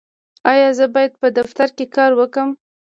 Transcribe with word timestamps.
ایا 0.51 0.69
زه 0.77 0.85
باید 0.95 1.13
په 1.21 1.27
دفتر 1.37 1.67
کې 1.77 1.85
کار 1.95 2.11
وکړم؟ 2.15 2.49